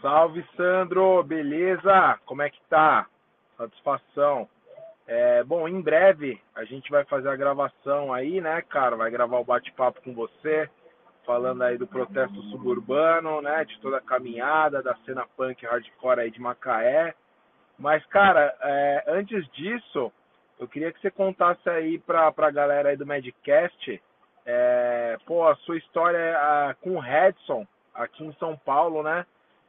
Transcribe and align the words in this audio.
Salve 0.00 0.44
Sandro, 0.56 1.22
beleza? 1.22 2.18
Como 2.26 2.42
é 2.42 2.50
que 2.50 2.60
tá? 2.68 3.06
Satisfação. 3.56 4.48
É, 5.06 5.44
bom, 5.44 5.68
em 5.68 5.80
breve 5.80 6.40
a 6.54 6.64
gente 6.64 6.90
vai 6.90 7.04
fazer 7.04 7.28
a 7.28 7.36
gravação 7.36 8.12
aí, 8.12 8.40
né, 8.40 8.60
cara? 8.62 8.96
Vai 8.96 9.10
gravar 9.10 9.38
o 9.38 9.44
bate-papo 9.44 10.02
com 10.02 10.12
você, 10.12 10.68
falando 11.24 11.62
aí 11.62 11.78
do 11.78 11.86
protesto 11.86 12.40
suburbano, 12.44 13.40
né? 13.40 13.64
De 13.64 13.78
toda 13.80 13.98
a 13.98 14.02
caminhada, 14.02 14.82
da 14.82 14.94
cena 15.04 15.26
punk 15.36 15.64
hardcore 15.64 16.20
aí 16.20 16.30
de 16.30 16.40
Macaé. 16.40 17.14
Mas, 17.78 18.04
cara, 18.06 18.54
é, 18.60 19.04
antes 19.08 19.46
disso, 19.52 20.12
eu 20.58 20.66
queria 20.66 20.92
que 20.92 21.00
você 21.00 21.10
contasse 21.10 21.68
aí 21.68 21.98
pra, 21.98 22.32
pra 22.32 22.50
galera 22.50 22.88
aí 22.88 22.96
do 22.96 23.06
Medcast, 23.06 24.02
é, 24.44 25.16
pô, 25.26 25.46
a 25.46 25.56
sua 25.56 25.76
história 25.76 26.36
a, 26.36 26.74
com 26.80 26.96
o 26.96 27.00
Redson, 27.00 27.66
aqui 27.94 28.24
em 28.24 28.32
São 28.34 28.56
Paulo, 28.56 29.02
né? 29.02 29.26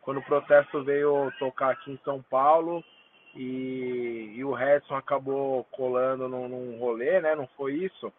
Quando 0.08 0.20
o 0.20 0.24
protesto 0.24 0.81
veio 0.86 1.30
tocar 1.38 1.72
aqui 1.72 1.91
em 1.91 2.00
São 2.05 2.23
Paulo 2.30 2.81
e, 3.36 4.31
e 4.38 4.41
o 4.41 4.54
Redson 4.54 4.95
acabou 4.95 5.66
colando 5.70 6.30
num, 6.30 6.48
num 6.48 6.80
rolê, 6.80 7.20
né? 7.20 7.36
Não 7.36 7.45
foi 7.58 7.73
isso? 7.73 8.09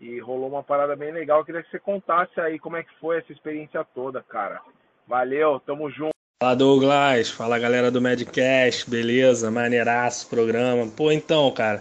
E 0.00 0.18
rolou 0.18 0.48
uma 0.48 0.64
parada 0.64 0.96
bem 0.96 1.12
legal. 1.12 1.38
Eu 1.38 1.44
queria 1.44 1.62
que 1.62 1.70
você 1.70 1.78
contasse 1.78 2.40
aí 2.40 2.58
como 2.58 2.76
é 2.76 2.82
que 2.82 2.90
foi 3.00 3.18
essa 3.18 3.30
experiência 3.30 3.86
toda, 3.94 4.20
cara. 4.24 4.60
Valeu, 5.06 5.60
tamo 5.60 5.88
junto. 5.88 6.10
Fala 6.42 6.56
Douglas, 6.56 7.30
fala 7.30 7.60
galera 7.60 7.92
do 7.92 8.00
Medcast, 8.00 8.90
beleza? 8.90 9.52
Maneiraço 9.52 10.28
programa. 10.28 10.90
Pô, 10.96 11.12
então, 11.12 11.48
cara, 11.52 11.80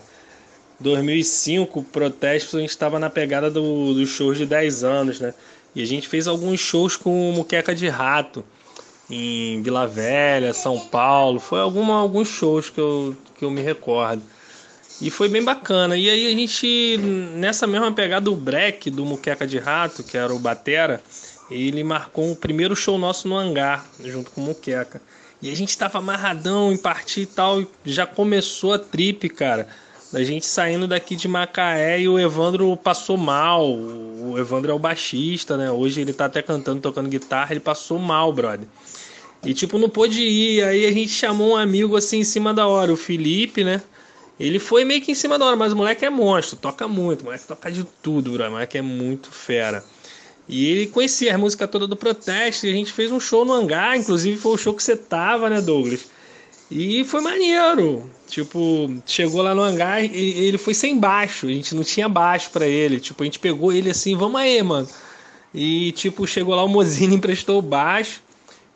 2005, 0.79 1.85
protesto, 1.85 2.57
a 2.57 2.59
gente 2.59 2.69
estava 2.69 2.99
na 2.99 3.09
pegada 3.09 3.49
do, 3.49 3.95
dos 3.95 4.09
shows 4.09 4.37
de 4.37 4.45
10 4.45 4.83
anos, 4.83 5.19
né? 5.19 5.33
E 5.73 5.81
a 5.81 5.87
gente 5.87 6.07
fez 6.07 6.27
alguns 6.27 6.59
shows 6.59 6.95
com 6.95 7.31
Muqueca 7.31 7.73
de 7.73 7.89
Rato 7.89 8.45
em 9.09 9.61
Vila 9.61 9.87
Velha, 9.87 10.53
São 10.53 10.79
Paulo. 10.79 11.39
Foi 11.39 11.59
alguma, 11.59 11.95
alguns 11.95 12.27
shows 12.27 12.69
que 12.69 12.79
eu, 12.79 13.15
que 13.35 13.43
eu 13.43 13.51
me 13.51 13.61
recordo. 13.61 14.21
E 15.01 15.09
foi 15.09 15.29
bem 15.29 15.43
bacana. 15.43 15.97
E 15.97 16.09
aí 16.09 16.27
a 16.27 16.31
gente, 16.31 16.97
nessa 17.35 17.65
mesma 17.65 17.91
pegada 17.91 18.25
do 18.25 18.35
break 18.35 18.89
do 18.89 19.05
Muqueca 19.05 19.47
de 19.47 19.57
Rato, 19.57 20.03
que 20.03 20.17
era 20.17 20.33
o 20.33 20.39
Batera, 20.39 21.01
ele 21.49 21.83
marcou 21.83 22.31
o 22.31 22.35
primeiro 22.35 22.75
show 22.75 22.97
nosso 22.97 23.27
no 23.27 23.37
hangar, 23.37 23.85
junto 24.03 24.31
com 24.31 24.41
o 24.41 24.43
Muqueca. 24.43 25.01
E 25.41 25.49
a 25.49 25.55
gente 25.55 25.77
tava 25.77 25.99
amarradão 25.99 26.71
em 26.71 26.77
partir 26.77 27.21
e 27.21 27.25
tal. 27.25 27.61
E 27.61 27.67
já 27.85 28.05
começou 28.05 28.73
a 28.73 28.79
trip, 28.79 29.29
cara 29.29 29.67
da 30.11 30.23
gente 30.23 30.45
saindo 30.45 30.87
daqui 30.87 31.15
de 31.15 31.27
Macaé 31.27 32.01
e 32.01 32.09
o 32.09 32.17
Evandro 32.17 32.75
passou 32.75 33.17
mal. 33.17 33.71
O 33.71 34.35
Evandro 34.37 34.71
é 34.71 34.73
o 34.73 34.79
baixista, 34.79 35.55
né? 35.55 35.71
Hoje 35.71 36.01
ele 36.01 36.13
tá 36.13 36.25
até 36.25 36.41
cantando, 36.41 36.81
tocando 36.81 37.09
guitarra, 37.09 37.51
ele 37.51 37.59
passou 37.59 37.99
mal, 37.99 38.33
brother. 38.33 38.67
E 39.45 39.53
tipo, 39.53 39.77
não 39.77 39.89
pôde 39.89 40.21
ir. 40.21 40.63
Aí 40.63 40.85
a 40.85 40.91
gente 40.91 41.11
chamou 41.11 41.51
um 41.51 41.55
amigo 41.55 41.95
assim 41.95 42.19
em 42.19 42.23
cima 42.23 42.53
da 42.53 42.67
hora, 42.67 42.91
o 42.91 42.97
Felipe, 42.97 43.63
né? 43.63 43.81
Ele 44.39 44.57
foi 44.57 44.83
meio 44.85 45.01
que 45.01 45.11
em 45.11 45.15
cima 45.15 45.37
da 45.37 45.45
hora, 45.45 45.55
mas 45.55 45.73
o 45.73 45.75
moleque 45.75 46.05
é 46.05 46.09
monstro, 46.09 46.55
toca 46.55 46.87
muito, 46.87 47.21
o 47.21 47.25
moleque 47.25 47.45
toca 47.45 47.71
de 47.71 47.83
tudo, 48.01 48.31
brother. 48.31 48.49
O 48.49 48.53
moleque 48.53 48.77
é 48.77 48.81
muito 48.81 49.31
fera. 49.31 49.83
E 50.47 50.65
ele 50.65 50.87
conhecia 50.87 51.35
a 51.35 51.37
música 51.37 51.67
toda 51.67 51.85
do 51.85 51.95
protesto 51.95 52.65
e 52.65 52.71
a 52.71 52.73
gente 52.73 52.91
fez 52.91 53.11
um 53.11 53.19
show 53.19 53.45
no 53.45 53.53
hangar, 53.53 53.95
inclusive 53.95 54.35
foi 54.37 54.53
o 54.53 54.57
show 54.57 54.73
que 54.73 54.81
você 54.81 54.95
tava, 54.95 55.47
né, 55.49 55.61
Douglas? 55.61 56.09
E 56.69 57.03
foi 57.03 57.21
maneiro. 57.21 58.09
Tipo, 58.27 59.01
chegou 59.05 59.41
lá 59.41 59.55
no 59.55 59.61
hangar 59.63 60.03
e 60.03 60.45
ele 60.45 60.57
foi 60.57 60.73
sem 60.73 60.97
baixo. 60.99 61.47
A 61.47 61.51
gente 61.51 61.73
não 61.73 61.83
tinha 61.83 62.07
baixo 62.07 62.51
para 62.51 62.67
ele. 62.67 62.99
Tipo, 62.99 63.23
a 63.23 63.25
gente 63.25 63.39
pegou 63.39 63.73
ele 63.73 63.89
assim, 63.89 64.15
vamos 64.15 64.39
aí, 64.39 64.61
mano. 64.61 64.87
E, 65.53 65.91
tipo, 65.93 66.27
chegou 66.27 66.53
lá 66.55 66.63
o 66.63 66.67
Mozini 66.67 67.15
emprestou 67.17 67.57
o 67.57 67.61
baixo. 67.61 68.21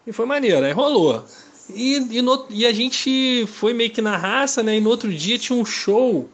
E 0.07 0.11
foi 0.11 0.25
maneiro. 0.25 0.65
Aí 0.65 0.71
rolou. 0.71 1.23
E, 1.69 2.17
e, 2.17 2.21
no, 2.21 2.45
e, 2.49 2.65
a 2.65 2.73
gente 2.73 3.45
foi 3.47 3.73
meio 3.73 3.91
que 3.91 4.01
na 4.01 4.17
raça, 4.17 4.63
né? 4.63 4.77
E 4.77 4.81
no 4.81 4.89
outro 4.89 5.11
dia 5.13 5.37
tinha 5.37 5.57
um 5.57 5.65
show. 5.65 6.27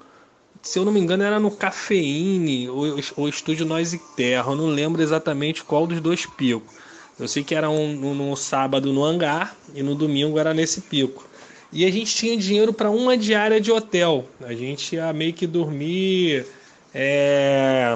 Se 0.62 0.80
eu 0.80 0.86
não 0.86 0.92
me 0.92 1.00
engano, 1.00 1.24
era 1.24 1.40
no 1.40 1.52
Cafeine, 1.52 2.70
ou, 2.70 3.00
ou 3.16 3.30
Estúdio 3.30 3.66
Nós 3.66 3.94
e 3.94 4.00
Terra. 4.16 4.52
Eu 4.52 4.56
não 4.56 4.68
lembro 4.68 5.02
exatamente 5.02 5.64
qual 5.64 5.86
dos 5.86 6.00
dois 6.00 6.26
picos. 6.26 6.74
Eu 7.20 7.28
sei 7.28 7.44
que 7.44 7.54
era 7.54 7.70
um, 7.70 8.12
um, 8.12 8.16
no 8.16 8.36
sábado 8.38 8.94
no 8.94 9.04
hangar 9.04 9.56
e 9.76 9.84
no 9.84 9.94
domingo 9.94 10.40
era 10.40 10.54
nesse 10.54 10.82
pico. 10.82 11.29
E 11.72 11.86
a 11.86 11.92
gente 11.92 12.16
tinha 12.16 12.36
dinheiro 12.36 12.74
para 12.74 12.90
uma 12.90 13.16
diária 13.16 13.62
de 13.62 13.72
hotel. 13.72 14.28
A 14.42 14.54
gente 14.54 14.96
ia 14.96 15.14
meio 15.14 15.34
que 15.34 15.46
dormir 15.46 16.46
é, 16.94 17.94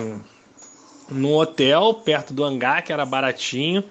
hotel, 1.23 1.95
perto 1.95 2.33
do 2.33 2.43
hangar, 2.43 2.83
que 2.83 2.93
era 2.93 3.05
baratinho. 3.05 3.83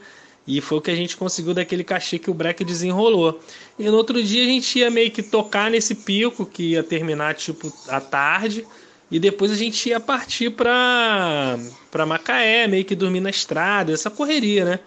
E 0.47 0.61
foi 0.61 0.79
o 0.79 0.81
que 0.81 0.91
a 0.91 0.95
gente 0.95 1.17
conseguiu 1.17 1.55
daquele 1.55 1.85
cachê 1.85 2.19
que 2.19 2.31
o 2.31 2.35
Breck 2.35 2.65
desenrolou. 2.65 3.41
E 3.79 3.85
no 3.85 3.97
outro 3.97 4.23
dia 4.23 4.43
a 4.43 4.47
gente 4.47 4.79
ia 4.79 4.91
meio 4.91 5.11
que 5.11 5.23
tocar 5.23 5.71
nesse 5.71 5.95
pico, 5.95 6.47
que 6.47 6.73
ia 6.73 6.83
terminar 6.83 7.35
tipo 7.35 7.73
à 7.89 8.01
tarde. 8.01 8.67
E 9.11 9.19
depois 9.19 9.51
a 9.51 9.57
gente 9.57 9.89
ia 9.89 10.01
partir 10.01 10.51
para 10.51 11.59
Macaé, 12.07 12.67
meio 12.67 12.85
que 12.85 12.95
dormir 12.95 13.21
na 13.21 13.31
estrada, 13.31 13.93
essa 13.93 14.11
correria, 14.11 14.65
né? 14.65 14.81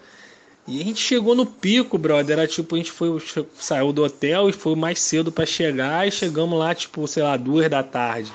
E 0.68 0.80
a 0.80 0.84
gente 0.84 1.00
chegou 1.00 1.34
no 1.34 1.46
pico, 1.46 1.96
brother. 1.96 2.38
Era 2.38 2.48
tipo, 2.48 2.74
a 2.74 2.78
gente 2.78 2.90
foi, 2.90 3.22
saiu 3.54 3.92
do 3.92 4.04
hotel 4.04 4.48
e 4.48 4.52
foi 4.52 4.74
mais 4.74 5.00
cedo 5.00 5.30
para 5.30 5.46
chegar. 5.46 6.06
E 6.06 6.10
chegamos 6.10 6.58
lá, 6.58 6.74
tipo, 6.74 7.06
sei 7.06 7.22
lá, 7.22 7.36
duas 7.36 7.68
da 7.70 7.82
tarde. 7.82 8.32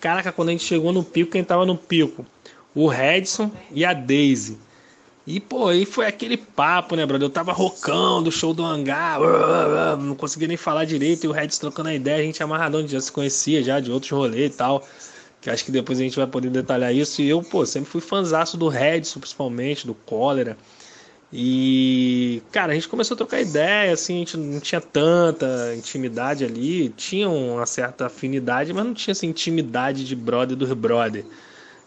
Caraca, 0.00 0.32
quando 0.32 0.50
a 0.50 0.52
gente 0.52 0.64
chegou 0.64 0.92
no 0.92 1.02
pico, 1.02 1.32
quem 1.32 1.44
tava 1.44 1.64
no 1.64 1.76
pico? 1.76 2.26
O 2.74 2.88
Redson 2.88 3.50
e 3.70 3.84
a 3.84 3.92
Daisy. 3.92 4.58
E, 5.26 5.38
pô, 5.38 5.68
aí 5.68 5.86
foi 5.86 6.06
aquele 6.06 6.36
papo, 6.36 6.96
né, 6.96 7.06
brother? 7.06 7.26
Eu 7.26 7.30
tava 7.30 7.52
rocando 7.52 8.24
do 8.24 8.32
show 8.32 8.52
do 8.52 8.64
hangar, 8.64 9.20
não 9.98 10.16
conseguia 10.16 10.48
nem 10.48 10.56
falar 10.56 10.84
direito. 10.84 11.24
E 11.24 11.28
o 11.28 11.32
Redson 11.32 11.60
trocando 11.60 11.88
a 11.88 11.94
ideia, 11.94 12.20
a 12.20 12.24
gente 12.24 12.42
amarradão, 12.42 12.86
já 12.86 13.00
se 13.00 13.12
conhecia 13.12 13.62
já 13.62 13.78
de 13.78 13.90
outros 13.90 14.10
rolês 14.10 14.52
e 14.52 14.56
tal. 14.56 14.86
Que 15.40 15.48
acho 15.48 15.64
que 15.64 15.70
depois 15.70 16.00
a 16.00 16.02
gente 16.02 16.16
vai 16.16 16.26
poder 16.26 16.50
detalhar 16.50 16.94
isso. 16.94 17.22
E 17.22 17.28
eu, 17.28 17.42
pô, 17.42 17.64
sempre 17.64 17.88
fui 17.88 18.00
fanzaço 18.00 18.56
do 18.56 18.68
Redson, 18.68 19.20
principalmente, 19.20 19.86
do 19.86 19.94
Cólera. 19.94 20.56
E, 21.32 22.42
cara, 22.52 22.72
a 22.72 22.74
gente 22.74 22.88
começou 22.88 23.14
a 23.14 23.18
trocar 23.18 23.40
ideia, 23.40 23.94
assim, 23.94 24.16
a 24.16 24.18
gente 24.18 24.36
não 24.36 24.60
tinha 24.60 24.82
tanta 24.82 25.74
intimidade 25.74 26.44
ali, 26.44 26.90
tinha 26.90 27.28
uma 27.30 27.64
certa 27.64 28.06
afinidade, 28.06 28.72
mas 28.74 28.84
não 28.84 28.92
tinha 28.92 29.12
essa 29.12 29.24
intimidade 29.24 30.04
de 30.04 30.14
brother 30.14 30.54
dos 30.54 30.70
brother. 30.74 31.24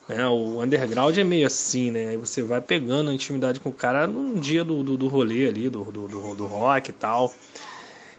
Né? 0.10 0.28
O 0.28 0.62
underground 0.64 1.16
é 1.16 1.24
meio 1.24 1.46
assim, 1.46 1.92
né? 1.92 2.18
Você 2.18 2.42
vai 2.42 2.60
pegando 2.60 3.12
a 3.12 3.14
intimidade 3.14 3.60
com 3.60 3.70
o 3.70 3.74
cara 3.74 4.08
num 4.08 4.40
dia 4.40 4.64
do, 4.64 4.84
do, 4.84 4.98
do 4.98 5.08
rolê 5.08 5.48
ali, 5.48 5.70
do, 5.70 5.84
do, 5.84 6.08
do, 6.08 6.36
do 6.36 6.46
rock 6.48 6.90
e 6.90 6.94
tal. 6.94 7.32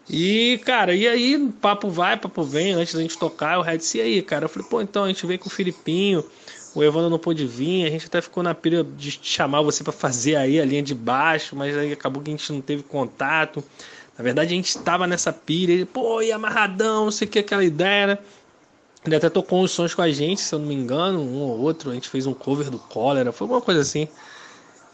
E, 0.09 0.61
cara, 0.65 0.95
e 0.95 1.09
aí, 1.09 1.53
papo 1.61 1.91
vai, 1.91 2.17
papo 2.17 2.45
vem, 2.45 2.73
antes 2.73 2.95
da 2.95 3.03
gente 3.03 3.19
tocar, 3.19 3.59
o 3.59 3.63
Red 3.63 3.79
disse, 3.79 3.99
e 3.99 4.01
aí, 4.01 4.23
cara? 4.23 4.45
Eu 4.45 4.49
falei, 4.49 4.69
pô, 4.69 4.81
então, 4.81 5.03
a 5.03 5.09
gente 5.09 5.27
veio 5.27 5.39
com 5.41 5.49
o 5.49 5.51
Filipinho, 5.51 6.25
o 6.77 6.85
Evandro 6.85 7.09
não 7.09 7.19
pôde 7.19 7.47
vir, 7.47 7.87
a 7.87 7.91
gente 7.91 8.05
até 8.05 8.21
ficou 8.21 8.43
na 8.43 8.55
pilha 8.55 8.85
de 8.85 9.19
chamar 9.23 9.63
você 9.63 9.83
para 9.83 9.95
fazer 9.95 10.37
aí 10.37 10.61
a 10.61 10.65
linha 10.65 10.83
de 10.83 10.95
baixo, 10.95 11.57
mas 11.57 11.75
aí 11.75 11.91
acabou 11.91 12.23
que 12.23 12.29
a 12.29 12.37
gente 12.37 12.53
não 12.53 12.61
teve 12.61 12.83
contato. 12.83 13.65
Na 14.19 14.23
verdade, 14.23 14.53
a 14.53 14.57
gente 14.57 14.69
estava 14.69 15.07
nessa 15.07 15.33
pilha, 15.33 15.73
ele, 15.73 15.87
pô, 15.87 16.21
e 16.21 16.31
amarradão, 16.31 17.07
não 17.07 17.11
sei 17.11 17.27
o 17.27 17.31
que, 17.31 17.39
aquela 17.39 17.65
ideia, 17.65 18.07
né? 18.09 18.19
Ele 19.07 19.17
até 19.17 19.31
tocou 19.31 19.63
uns 19.63 19.71
sons 19.71 19.95
com 19.95 20.03
a 20.03 20.11
gente, 20.11 20.43
se 20.43 20.55
eu 20.55 20.59
não 20.59 20.67
me 20.67 20.75
engano, 20.75 21.19
um 21.19 21.41
ou 21.41 21.59
outro. 21.61 21.91
A 21.91 21.95
gente 21.95 22.11
fez 22.11 22.27
um 22.27 22.35
cover 22.35 22.69
do 22.69 22.79
Cólera, 22.79 23.33
foi 23.33 23.47
alguma 23.47 23.63
coisa 23.63 23.81
assim. 23.81 24.07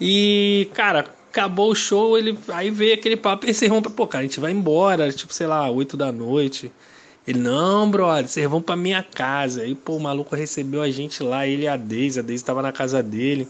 E, 0.01 0.71
cara, 0.75 1.07
acabou 1.31 1.73
o 1.73 1.75
show, 1.75 2.17
ele 2.17 2.39
aí 2.47 2.71
veio 2.71 2.95
aquele 2.95 3.17
papo 3.17 3.45
e 3.45 3.69
vão 3.69 3.83
pra, 3.83 3.91
pô, 3.91 4.07
cara, 4.07 4.23
a 4.23 4.27
gente 4.27 4.39
vai 4.39 4.53
embora, 4.53 5.11
tipo, 5.11 5.35
sei 5.35 5.49
lá, 5.49 5.69
8 5.69 5.97
da 5.97 6.13
noite. 6.13 6.71
Ele, 7.27 7.39
não, 7.39 7.89
brother, 7.91 8.29
vocês 8.29 8.49
vão 8.49 8.61
pra 8.61 8.75
minha 8.75 9.03
casa. 9.03 9.63
Aí, 9.63 9.75
pô, 9.75 9.97
o 9.97 10.01
maluco 10.01 10.35
recebeu 10.35 10.83
a 10.83 10.91
gente 10.91 11.23
lá, 11.23 11.47
ele 11.47 11.65
e 11.65 11.69
a 11.69 11.77
Deise. 11.77 12.19
A 12.19 12.23
Deise 12.23 12.45
tava 12.45 12.63
na 12.63 12.73
casa 12.73 13.03
dele. 13.03 13.49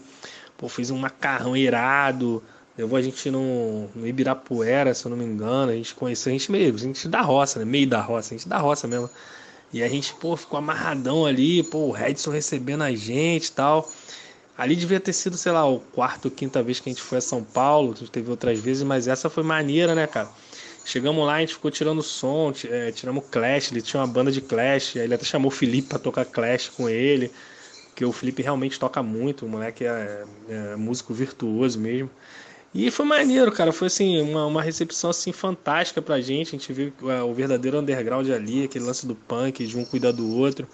Pô, 0.57 0.69
fez 0.69 0.91
um 0.91 0.97
macarrão 0.97 1.57
irado. 1.57 2.43
Levou 2.77 2.97
a 2.97 3.01
gente 3.01 3.29
no, 3.31 3.87
no 3.95 4.07
Ibirapuera, 4.07 4.93
se 4.93 5.05
eu 5.05 5.09
não 5.09 5.17
me 5.17 5.25
engano. 5.25 5.71
A 5.71 5.75
gente 5.75 5.95
conheceu, 5.95 6.31
a 6.31 6.33
gente 6.33 6.51
meio, 6.51 6.73
a 6.73 6.77
gente 6.77 7.07
da 7.07 7.21
roça, 7.21 7.59
né? 7.59 7.65
Meio 7.65 7.87
da 7.87 8.01
roça, 8.01 8.33
a 8.33 8.37
gente 8.37 8.47
da 8.47 8.57
roça 8.57 8.87
mesmo. 8.87 9.09
E 9.71 9.81
a 9.81 9.87
gente, 9.87 10.13
pô, 10.15 10.37
ficou 10.37 10.59
amarradão 10.59 11.25
ali, 11.25 11.63
pô, 11.63 11.87
o 11.87 11.91
Redson 11.91 12.29
recebendo 12.29 12.83
a 12.83 12.93
gente 12.95 13.47
e 13.47 13.51
tal. 13.51 13.89
Ali 14.55 14.75
devia 14.75 14.99
ter 14.99 15.13
sido, 15.13 15.35
sei 15.35 15.51
lá, 15.51 15.67
o 15.67 15.79
quarto 15.79 16.25
ou 16.25 16.31
quinta 16.31 16.61
vez 16.61 16.79
que 16.79 16.89
a 16.89 16.91
gente 16.93 17.01
foi 17.01 17.17
a 17.17 17.21
São 17.21 17.43
Paulo. 17.43 17.93
Teve 17.93 18.29
outras 18.29 18.59
vezes, 18.59 18.83
mas 18.83 19.07
essa 19.07 19.29
foi 19.29 19.43
maneira, 19.43 19.95
né, 19.95 20.05
cara? 20.05 20.29
Chegamos 20.85 21.25
lá, 21.25 21.35
a 21.35 21.39
gente 21.39 21.53
ficou 21.53 21.71
tirando 21.71 22.03
som, 22.03 22.53
é, 22.69 22.91
tiramos 22.91 23.23
Clash, 23.31 23.71
ele 23.71 23.81
tinha 23.81 24.01
uma 24.01 24.07
banda 24.07 24.31
de 24.31 24.41
Clash, 24.41 24.97
aí 24.97 25.03
ele 25.03 25.13
até 25.13 25.23
chamou 25.23 25.47
o 25.49 25.53
Felipe 25.53 25.87
para 25.87 25.99
tocar 25.99 26.25
Clash 26.25 26.69
com 26.69 26.89
ele, 26.89 27.31
porque 27.87 28.03
o 28.03 28.11
Felipe 28.11 28.41
realmente 28.41 28.77
toca 28.77 29.01
muito, 29.01 29.45
o 29.45 29.49
moleque 29.49 29.85
é, 29.85 30.23
é, 30.49 30.75
músico 30.75 31.13
virtuoso 31.13 31.79
mesmo. 31.79 32.09
E 32.73 32.89
foi 32.89 33.05
maneiro, 33.05 33.51
cara, 33.51 33.71
foi 33.71 33.87
assim, 33.87 34.19
uma, 34.21 34.45
uma 34.47 34.61
recepção 34.61 35.11
assim 35.11 35.31
fantástica 35.31 36.01
pra 36.01 36.19
gente, 36.19 36.49
a 36.49 36.51
gente 36.51 36.73
viu 36.73 36.91
é, 37.03 37.21
o 37.21 37.33
verdadeiro 37.33 37.79
underground 37.79 38.29
ali, 38.29 38.65
aquele 38.65 38.83
lance 38.83 39.05
do 39.05 39.15
punk, 39.15 39.65
de 39.65 39.77
um 39.77 39.85
cuidar 39.85 40.11
do 40.11 40.35
outro. 40.35 40.67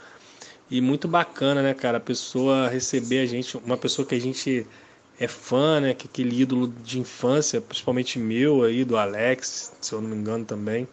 E 0.72 0.82
muito 0.82 1.08
bacana, 1.08 1.62
né, 1.62 1.74
cara, 1.74 1.98
a 1.98 2.02
pessoa 2.02 2.68
receber 2.70 3.20
a 3.20 3.26
gente, 3.26 3.58
uma 3.58 3.78
pessoa 3.78 4.08
que 4.08 4.16
a 4.16 4.22
gente 4.22 4.66
é 5.20 5.28
fã, 5.28 5.82
né? 5.82 5.94
Que 5.94 6.08
aquele 6.08 6.42
ídolo 6.42 6.68
de 6.84 7.00
infância, 7.00 7.60
principalmente 7.60 8.18
meu 8.18 8.64
aí, 8.64 8.86
do 8.86 8.98
Alex, 8.98 9.74
se 9.82 9.94
eu 9.94 10.02
não 10.02 10.10
me 10.10 10.16
engano 10.16 10.46
também. 10.46 10.88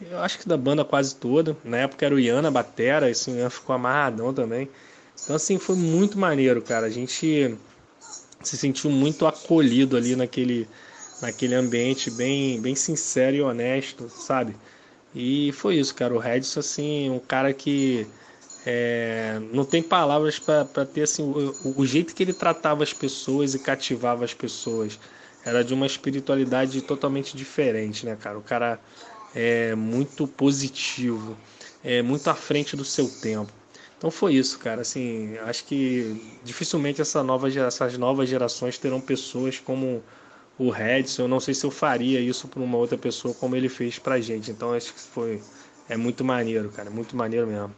Eu 0.00 0.18
acho 0.18 0.38
que 0.38 0.48
da 0.48 0.56
banda 0.56 0.84
quase 0.84 1.16
toda. 1.16 1.56
Na 1.64 1.78
época 1.78 2.04
era 2.04 2.14
o 2.14 2.20
Ian 2.20 2.42
na 2.42 2.50
batera, 2.50 3.10
esse 3.10 3.30
Ian 3.30 3.48
ficou 3.48 3.74
amarradão 3.74 4.34
também. 4.34 4.68
Então 5.22 5.36
assim, 5.36 5.58
foi 5.58 5.76
muito 5.76 6.18
maneiro, 6.18 6.60
cara. 6.60 6.86
A 6.86 6.90
gente 6.90 7.56
se 8.42 8.58
sentiu 8.58 8.90
muito 8.90 9.26
acolhido 9.26 9.96
ali 9.96 10.14
naquele, 10.14 10.68
naquele 11.22 11.54
ambiente 11.54 12.10
bem, 12.10 12.60
bem 12.60 12.74
sincero 12.74 13.36
e 13.36 13.40
honesto, 13.40 14.10
sabe? 14.10 14.54
E 15.14 15.52
foi 15.52 15.76
isso, 15.76 15.94
cara. 15.94 16.12
O 16.14 16.18
Redson, 16.18 16.60
assim, 16.60 17.08
um 17.08 17.20
cara 17.20 17.54
que 17.54 18.06
é, 18.66 19.38
não 19.52 19.64
tem 19.64 19.82
palavras 19.82 20.38
para 20.38 20.86
ter 20.86 21.02
assim, 21.02 21.22
o, 21.22 21.80
o, 21.80 21.86
jeito 21.86 22.14
que 22.14 22.22
ele 22.22 22.32
tratava 22.32 22.82
as 22.82 22.92
pessoas 22.92 23.54
e 23.54 23.58
cativava 23.58 24.24
as 24.24 24.32
pessoas. 24.32 24.98
Era 25.44 25.62
de 25.62 25.74
uma 25.74 25.84
espiritualidade 25.84 26.80
totalmente 26.80 27.36
diferente, 27.36 28.06
né, 28.06 28.16
cara? 28.16 28.38
O 28.38 28.42
cara 28.42 28.80
é 29.34 29.74
muito 29.74 30.26
positivo, 30.26 31.36
é 31.82 32.00
muito 32.00 32.28
à 32.30 32.34
frente 32.34 32.74
do 32.74 32.84
seu 32.84 33.06
tempo. 33.20 33.52
Então 33.98 34.10
foi 34.10 34.34
isso, 34.34 34.58
cara. 34.58 34.80
Assim, 34.80 35.36
acho 35.38 35.64
que 35.64 36.38
dificilmente 36.42 37.02
essa 37.02 37.22
nova, 37.22 37.50
essas 37.50 37.98
novas 37.98 38.28
gerações 38.28 38.78
terão 38.78 39.00
pessoas 39.00 39.58
como 39.58 40.02
o 40.58 40.70
Redson. 40.70 41.22
Eu 41.22 41.28
não 41.28 41.40
sei 41.40 41.52
se 41.52 41.66
eu 41.66 41.70
faria 41.70 42.20
isso 42.20 42.48
para 42.48 42.62
uma 42.62 42.78
outra 42.78 42.96
pessoa 42.96 43.34
como 43.34 43.54
ele 43.56 43.68
fez 43.68 43.98
pra 43.98 44.20
gente. 44.20 44.50
Então 44.50 44.72
acho 44.72 44.94
que 44.94 45.00
foi 45.00 45.42
é 45.88 45.96
muito 45.96 46.24
maneiro, 46.24 46.70
cara, 46.70 46.90
muito 46.90 47.14
maneiro 47.14 47.46
mesmo. 47.46 47.74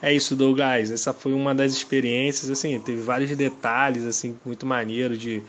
É 0.00 0.12
isso, 0.12 0.36
Douglas. 0.36 0.90
Essa 0.90 1.12
foi 1.12 1.32
uma 1.32 1.54
das 1.54 1.72
experiências, 1.72 2.50
assim, 2.50 2.78
teve 2.80 3.00
vários 3.02 3.34
detalhes, 3.36 4.04
assim, 4.04 4.38
muito 4.44 4.66
maneiro 4.66 5.16
de, 5.16 5.42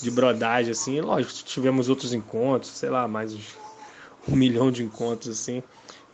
de 0.00 0.10
brodagem, 0.10 0.72
assim. 0.72 1.00
Lógico, 1.00 1.32
tivemos 1.44 1.88
outros 1.88 2.12
encontros, 2.12 2.72
sei 2.72 2.90
lá, 2.90 3.06
mais 3.06 3.34
um 4.28 4.36
milhão 4.36 4.70
de 4.70 4.82
encontros, 4.82 5.28
assim 5.28 5.62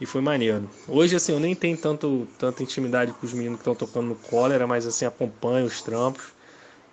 e 0.01 0.07
foi 0.07 0.21
maneiro. 0.21 0.69
Hoje, 0.87 1.17
assim, 1.17 1.33
eu 1.33 1.41
nem 1.41 1.55
tenho 1.55 1.77
tanto, 1.77 2.29
tanta 2.39 2.63
intimidade 2.63 3.13
com 3.13 3.27
os 3.27 3.33
meninos 3.33 3.57
que 3.57 3.63
estão 3.63 3.75
tocando 3.75 4.09
no 4.09 4.15
cólera, 4.17 4.67
mas 4.67 4.87
assim, 4.87 5.05
acompanho 5.05 5.67
os 5.67 5.81
trampos 5.83 6.25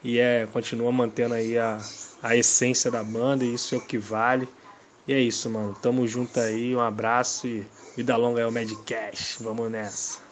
e 0.03 0.19
é, 0.19 0.47
continua 0.51 0.91
mantendo 0.91 1.33
aí 1.33 1.57
a, 1.57 1.79
a 2.21 2.35
essência 2.35 2.89
da 2.89 3.03
banda 3.03 3.43
e 3.43 3.53
isso 3.53 3.75
é 3.75 3.77
o 3.77 3.81
que 3.81 3.97
vale. 3.97 4.47
E 5.07 5.13
é 5.13 5.19
isso, 5.19 5.49
mano. 5.49 5.75
Tamo 5.81 6.07
junto 6.07 6.39
aí, 6.39 6.75
um 6.75 6.79
abraço 6.79 7.47
e 7.47 7.65
vida 7.95 8.15
longa 8.15 8.41
é 8.41 8.47
o 8.47 8.51
Madcast. 8.51 9.43
Vamos 9.43 9.69
nessa. 9.69 10.22